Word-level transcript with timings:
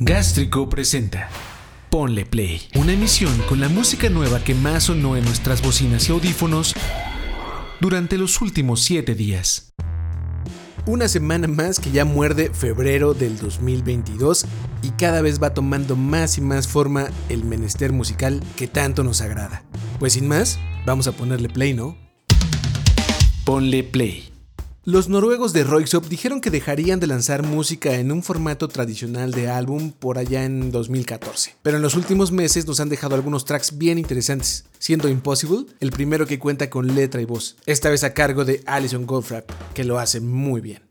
Gástrico 0.00 0.68
presenta 0.68 1.28
Ponle 1.88 2.26
Play, 2.26 2.62
una 2.74 2.94
emisión 2.94 3.32
con 3.48 3.60
la 3.60 3.68
música 3.68 4.10
nueva 4.10 4.42
que 4.42 4.52
más 4.52 4.84
sonó 4.84 5.16
en 5.16 5.24
nuestras 5.24 5.62
bocinas 5.62 6.08
y 6.08 6.12
audífonos 6.12 6.74
durante 7.80 8.18
los 8.18 8.40
últimos 8.40 8.82
7 8.82 9.14
días. 9.14 9.72
Una 10.84 11.06
semana 11.06 11.46
más 11.46 11.78
que 11.78 11.92
ya 11.92 12.04
muerde 12.04 12.50
febrero 12.52 13.14
del 13.14 13.38
2022 13.38 14.46
y 14.82 14.90
cada 14.90 15.22
vez 15.22 15.40
va 15.40 15.54
tomando 15.54 15.94
más 15.94 16.38
y 16.38 16.40
más 16.40 16.66
forma 16.66 17.08
el 17.28 17.44
menester 17.44 17.92
musical 17.92 18.42
que 18.56 18.66
tanto 18.66 19.04
nos 19.04 19.20
agrada. 19.20 19.62
Pues 20.00 20.14
sin 20.14 20.26
más, 20.26 20.58
vamos 20.84 21.06
a 21.06 21.12
ponerle 21.12 21.48
play, 21.48 21.72
¿no? 21.72 21.96
Ponle 23.44 23.84
play. 23.84 24.33
Los 24.86 25.08
noruegos 25.08 25.54
de 25.54 25.64
Roixop 25.64 26.04
dijeron 26.08 26.42
que 26.42 26.50
dejarían 26.50 27.00
de 27.00 27.06
lanzar 27.06 27.42
música 27.42 27.94
en 27.94 28.12
un 28.12 28.22
formato 28.22 28.68
tradicional 28.68 29.32
de 29.32 29.48
álbum 29.48 29.92
por 29.92 30.18
allá 30.18 30.44
en 30.44 30.70
2014, 30.70 31.54
pero 31.62 31.78
en 31.78 31.82
los 31.82 31.94
últimos 31.94 32.32
meses 32.32 32.66
nos 32.66 32.80
han 32.80 32.90
dejado 32.90 33.14
algunos 33.14 33.46
tracks 33.46 33.78
bien 33.78 33.96
interesantes, 33.96 34.66
siendo 34.78 35.08
Impossible 35.08 35.64
el 35.80 35.90
primero 35.90 36.26
que 36.26 36.38
cuenta 36.38 36.68
con 36.68 36.94
letra 36.94 37.22
y 37.22 37.24
voz, 37.24 37.56
esta 37.64 37.88
vez 37.88 38.04
a 38.04 38.12
cargo 38.12 38.44
de 38.44 38.62
Alison 38.66 39.06
Goldfrapp, 39.06 39.50
que 39.72 39.84
lo 39.84 39.98
hace 39.98 40.20
muy 40.20 40.60
bien. 40.60 40.82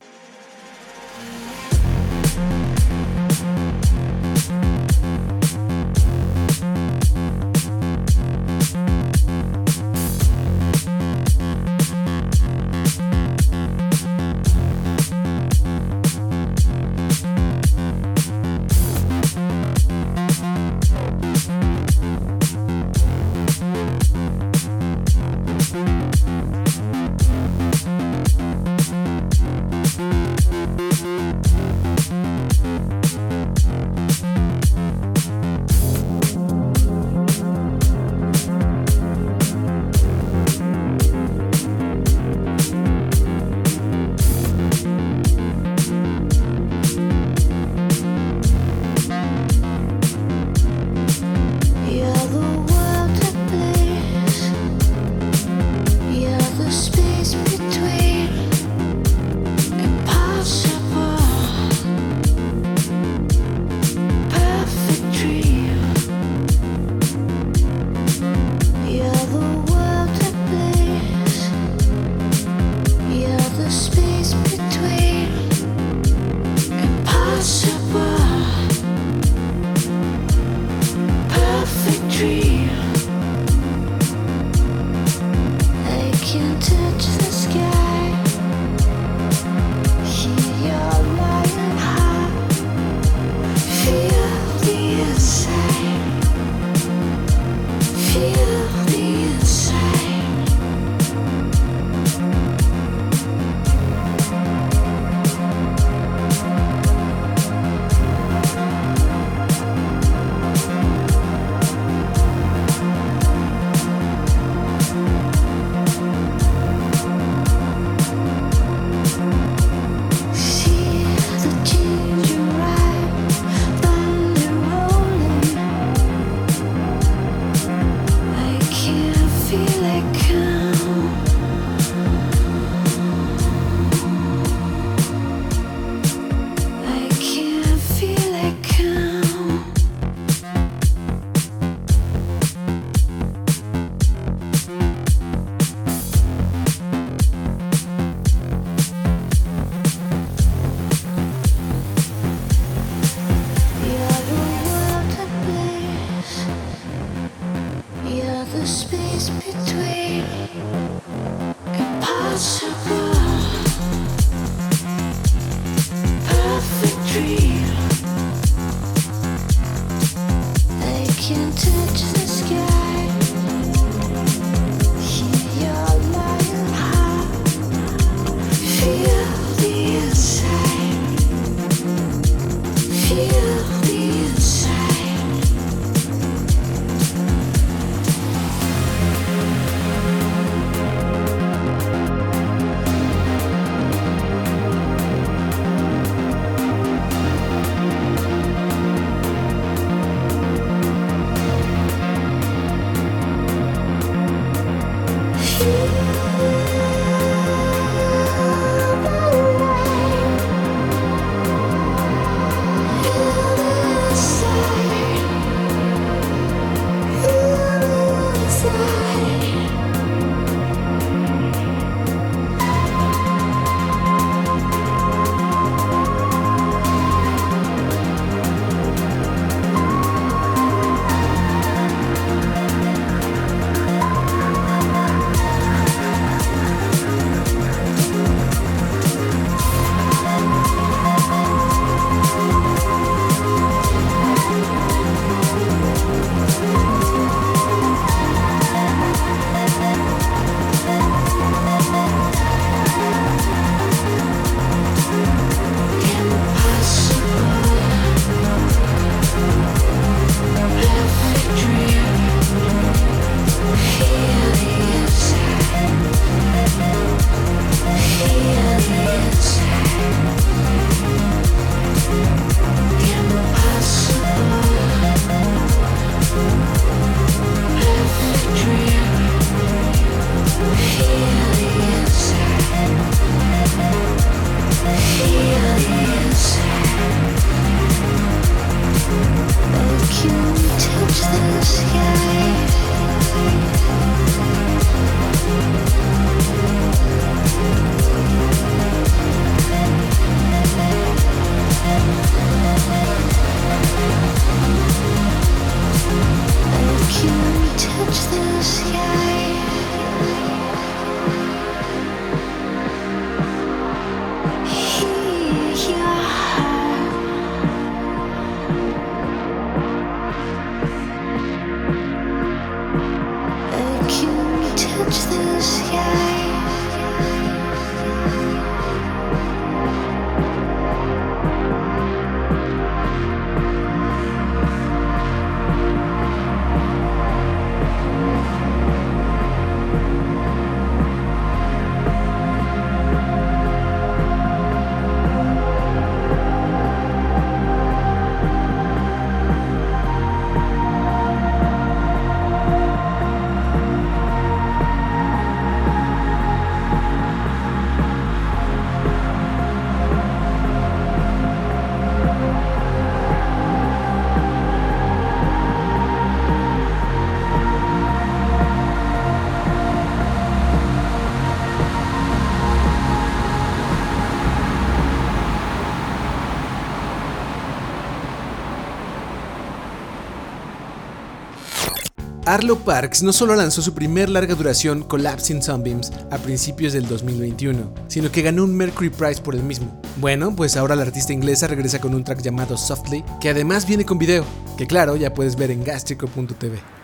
Arlo 382.54 382.78
Parks 382.78 383.24
no 383.24 383.34
solo 383.34 383.56
lanzó 383.56 383.82
su 383.82 383.96
primer 383.96 384.30
larga 384.30 384.54
duración 384.54 385.02
Collapsing 385.02 385.64
Sunbeams 385.64 386.12
a 386.30 386.38
principios 386.38 386.94
del 386.94 387.08
2021, 387.08 387.92
sino 388.08 388.32
que 388.32 388.44
ganó 388.44 388.64
un 388.64 388.78
Mercury 388.78 389.10
Prize 389.10 389.42
por 389.42 389.56
el 389.56 389.64
mismo. 389.64 390.00
Bueno, 390.18 390.56
pues 390.56 390.78
ahora 390.78 390.96
la 390.96 391.02
artista 391.02 391.34
inglesa 391.34 391.66
regresa 391.66 392.00
con 392.00 392.14
un 392.14 392.24
track 392.24 392.44
llamado 392.44 392.78
Softly, 392.78 393.26
que 393.42 393.50
además 393.50 393.88
viene 393.88 394.06
con 394.06 394.20
video, 394.20 394.46
que 394.78 394.86
claro, 394.86 395.16
ya 395.16 395.34
puedes 395.34 395.56
ver 395.56 395.72
en 395.72 395.84
gastrico.tv. 395.84 397.03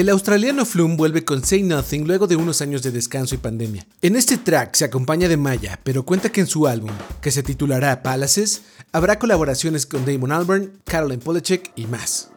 El 0.00 0.08
australiano 0.08 0.64
Flume 0.64 0.96
vuelve 0.96 1.26
con 1.26 1.44
Say 1.44 1.62
Nothing 1.62 2.06
luego 2.06 2.26
de 2.26 2.34
unos 2.34 2.62
años 2.62 2.82
de 2.82 2.90
descanso 2.90 3.34
y 3.34 3.38
pandemia. 3.38 3.86
En 4.00 4.16
este 4.16 4.38
track 4.38 4.74
se 4.74 4.86
acompaña 4.86 5.28
de 5.28 5.36
Maya, 5.36 5.78
pero 5.84 6.06
cuenta 6.06 6.32
que 6.32 6.40
en 6.40 6.46
su 6.46 6.66
álbum, 6.66 6.90
que 7.20 7.30
se 7.30 7.42
titulará 7.42 8.02
Palaces, 8.02 8.62
habrá 8.92 9.18
colaboraciones 9.18 9.84
con 9.84 10.06
Damon 10.06 10.32
Albarn, 10.32 10.72
Caroline 10.86 11.20
Polachek 11.22 11.72
y 11.76 11.84
más. 11.84 12.30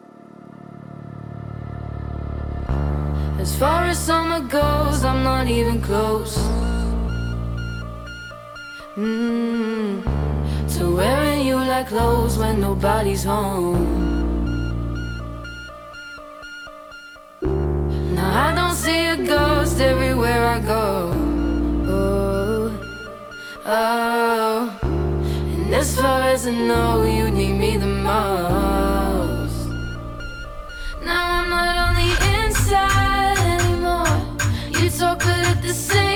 As 3.42 3.56
far 3.58 3.90
as 3.90 3.98
summer 3.98 4.42
goes, 4.42 5.06
I'm 5.06 5.24
not 5.24 5.48
even 5.48 5.80
close. 5.80 6.38
Mm. 8.98 10.04
To 10.78 10.98
wearing 10.98 11.48
you 11.48 11.56
like 11.56 11.88
clothes 11.88 12.38
when 12.38 12.60
nobody's 12.60 13.24
home. 13.24 14.13
I 18.36 18.52
don't 18.56 18.76
see 18.76 19.06
a 19.10 19.16
ghost 19.16 19.80
everywhere 19.80 20.44
I 20.44 20.60
go. 20.60 21.14
Oh, 21.86 22.72
oh. 23.64 24.80
And 24.82 25.76
as 25.76 25.96
far 25.96 26.22
as 26.22 26.48
I 26.48 26.52
know, 26.52 27.04
you 27.04 27.30
need 27.30 27.54
me 27.54 27.78
the 27.78 27.86
most. 27.86 29.70
Now 31.06 31.24
I'm 31.38 31.50
not 31.56 31.76
on 31.86 31.94
the 32.02 32.12
inside 32.40 33.38
anymore. 33.60 34.18
You 34.82 34.90
talk, 34.90 35.20
but 35.20 35.40
at 35.52 35.62
the 35.62 35.72
same 35.72 36.13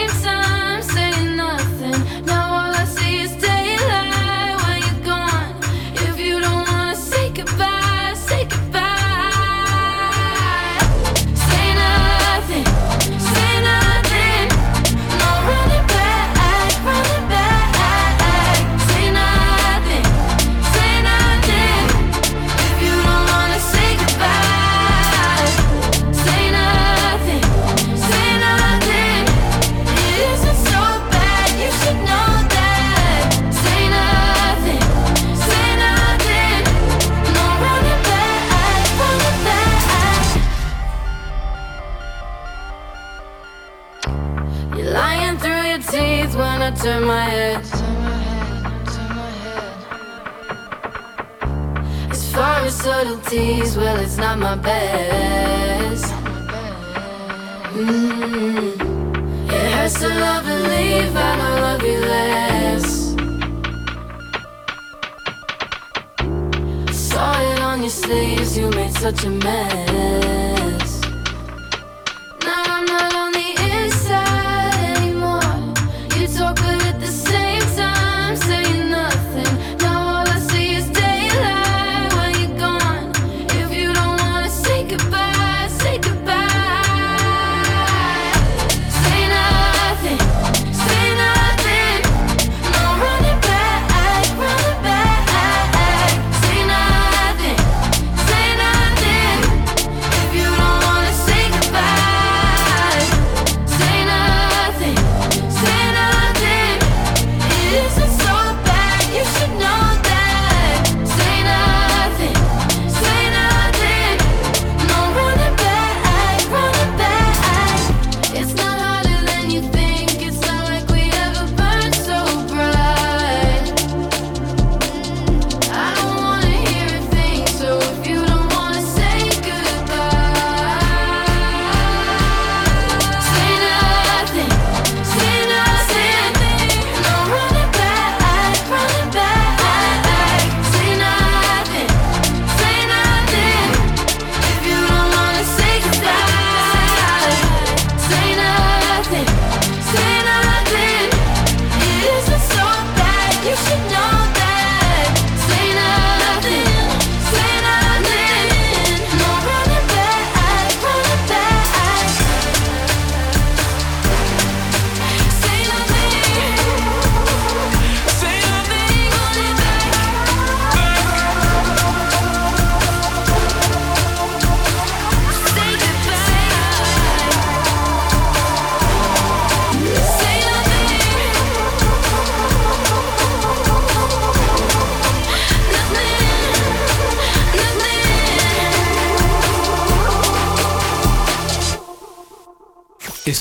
you 68.58 68.70
made 68.72 68.94
such 68.94 69.24
a 69.24 69.30
mess. 69.30 70.57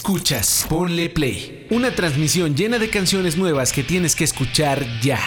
Escuchas, 0.07 0.65
ponle 0.69 1.11
play. 1.11 1.67
Una 1.69 1.93
transmisión 1.93 2.55
llena 2.55 2.79
de 2.79 2.89
canciones 2.89 3.37
nuevas 3.37 3.73
que 3.73 3.83
tienes 3.83 4.15
que 4.15 4.23
escuchar 4.23 4.87
ya. 5.01 5.19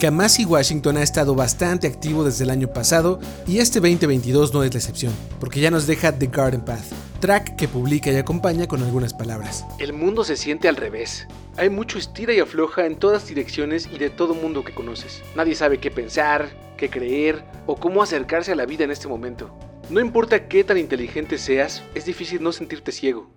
Kamasi 0.00 0.44
Washington 0.44 0.96
ha 0.96 1.04
estado 1.04 1.36
bastante 1.36 1.86
activo 1.86 2.24
desde 2.24 2.42
el 2.42 2.50
año 2.50 2.72
pasado 2.72 3.20
y 3.46 3.58
este 3.58 3.78
2022 3.78 4.52
no 4.52 4.64
es 4.64 4.74
la 4.74 4.80
excepción, 4.80 5.12
porque 5.38 5.60
ya 5.60 5.70
nos 5.70 5.86
deja 5.86 6.10
The 6.10 6.26
Garden 6.26 6.62
Path, 6.62 6.86
track 7.20 7.54
que 7.54 7.68
publica 7.68 8.10
y 8.10 8.16
acompaña 8.16 8.66
con 8.66 8.82
algunas 8.82 9.14
palabras. 9.14 9.64
El 9.78 9.92
mundo 9.92 10.24
se 10.24 10.36
siente 10.36 10.68
al 10.68 10.74
revés. 10.74 11.28
Hay 11.56 11.70
mucho 11.70 11.98
estira 11.98 12.34
y 12.34 12.40
afloja 12.40 12.84
en 12.84 12.96
todas 12.96 13.28
direcciones 13.28 13.88
y 13.94 13.98
de 13.98 14.10
todo 14.10 14.34
mundo 14.34 14.64
que 14.64 14.74
conoces. 14.74 15.22
Nadie 15.36 15.54
sabe 15.54 15.78
qué 15.78 15.92
pensar, 15.92 16.50
qué 16.76 16.90
creer 16.90 17.44
o 17.68 17.76
cómo 17.76 18.02
acercarse 18.02 18.50
a 18.50 18.56
la 18.56 18.66
vida 18.66 18.82
en 18.82 18.90
este 18.90 19.06
momento. 19.06 19.56
No 19.90 19.98
importa 19.98 20.46
qué 20.46 20.62
tan 20.62 20.78
inteligente 20.78 21.36
seas, 21.36 21.82
es 21.96 22.04
difícil 22.04 22.44
no 22.44 22.52
sentirte 22.52 22.92
ciego. 22.92 23.28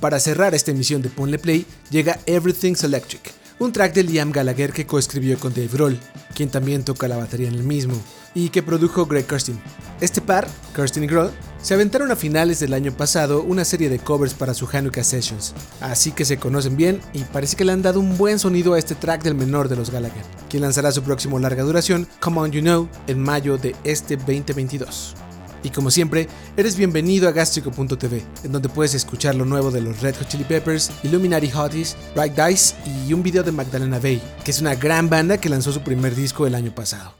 Para 0.00 0.18
cerrar 0.18 0.54
esta 0.54 0.70
emisión 0.70 1.02
de 1.02 1.10
Ponle 1.10 1.38
Play, 1.38 1.66
llega 1.90 2.18
Everything's 2.24 2.82
Electric, 2.84 3.34
un 3.58 3.70
track 3.70 3.92
de 3.92 4.02
Liam 4.02 4.32
Gallagher 4.32 4.72
que 4.72 4.86
coescribió 4.86 5.38
con 5.38 5.52
Dave 5.52 5.68
Grohl, 5.70 6.00
quien 6.34 6.48
también 6.48 6.84
toca 6.84 7.06
la 7.06 7.18
batería 7.18 7.48
en 7.48 7.54
el 7.54 7.64
mismo, 7.64 7.94
y 8.34 8.48
que 8.48 8.62
produjo 8.62 9.04
Greg 9.04 9.26
Kirsten. 9.26 9.60
Este 10.00 10.22
par, 10.22 10.48
Kirsten 10.74 11.04
y 11.04 11.06
Grohl, 11.06 11.30
se 11.60 11.74
aventaron 11.74 12.10
a 12.10 12.16
finales 12.16 12.60
del 12.60 12.72
año 12.72 12.92
pasado 12.92 13.42
una 13.42 13.66
serie 13.66 13.90
de 13.90 13.98
covers 13.98 14.32
para 14.32 14.54
su 14.54 14.66
Hanukkah 14.72 15.04
Sessions, 15.04 15.52
así 15.82 16.12
que 16.12 16.24
se 16.24 16.38
conocen 16.38 16.78
bien 16.78 17.02
y 17.12 17.24
parece 17.24 17.56
que 17.56 17.66
le 17.66 17.72
han 17.72 17.82
dado 17.82 18.00
un 18.00 18.16
buen 18.16 18.38
sonido 18.38 18.72
a 18.72 18.78
este 18.78 18.94
track 18.94 19.22
del 19.22 19.34
menor 19.34 19.68
de 19.68 19.76
los 19.76 19.90
Gallagher, 19.90 20.24
quien 20.48 20.62
lanzará 20.62 20.92
su 20.92 21.02
próximo 21.02 21.38
larga 21.38 21.62
duración, 21.62 22.08
Come 22.20 22.40
On 22.40 22.52
You 22.52 22.62
Know, 22.62 22.88
en 23.06 23.20
mayo 23.20 23.58
de 23.58 23.76
este 23.84 24.16
2022. 24.16 25.14
Y 25.62 25.70
como 25.70 25.90
siempre, 25.90 26.28
eres 26.56 26.76
bienvenido 26.76 27.28
a 27.28 27.32
Gastrico.tv, 27.32 28.22
en 28.44 28.52
donde 28.52 28.68
puedes 28.68 28.94
escuchar 28.94 29.34
lo 29.34 29.44
nuevo 29.44 29.70
de 29.70 29.80
los 29.80 30.00
Red 30.00 30.16
Hot 30.16 30.28
Chili 30.28 30.44
Peppers, 30.44 30.90
Illuminati 31.02 31.50
Hotties, 31.50 31.96
Right 32.14 32.34
Dice 32.34 32.74
y 33.06 33.12
un 33.12 33.22
video 33.22 33.42
de 33.42 33.52
Magdalena 33.52 33.98
Bay, 33.98 34.22
que 34.44 34.50
es 34.50 34.60
una 34.60 34.74
gran 34.74 35.10
banda 35.10 35.38
que 35.38 35.48
lanzó 35.48 35.72
su 35.72 35.82
primer 35.82 36.14
disco 36.14 36.46
el 36.46 36.54
año 36.54 36.74
pasado. 36.74 37.19